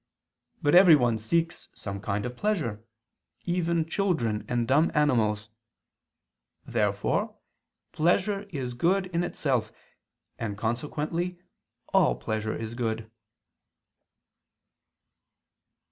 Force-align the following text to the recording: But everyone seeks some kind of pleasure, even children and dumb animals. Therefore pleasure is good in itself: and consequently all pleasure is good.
But 0.63 0.73
everyone 0.73 1.19
seeks 1.19 1.69
some 1.75 2.01
kind 2.01 2.25
of 2.25 2.35
pleasure, 2.35 2.83
even 3.45 3.85
children 3.85 4.43
and 4.49 4.67
dumb 4.67 4.91
animals. 4.95 5.49
Therefore 6.65 7.37
pleasure 7.91 8.47
is 8.49 8.73
good 8.73 9.05
in 9.13 9.23
itself: 9.23 9.71
and 10.39 10.57
consequently 10.57 11.37
all 11.93 12.15
pleasure 12.15 12.55
is 12.55 12.73
good. 12.73 13.11